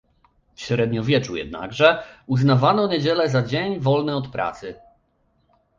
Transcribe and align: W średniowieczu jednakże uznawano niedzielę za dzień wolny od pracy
W 0.55 0.61
średniowieczu 0.61 1.35
jednakże 1.35 2.03
uznawano 2.27 2.87
niedzielę 2.87 3.29
za 3.29 3.41
dzień 3.43 3.79
wolny 3.79 4.15
od 4.15 4.27
pracy 4.27 4.75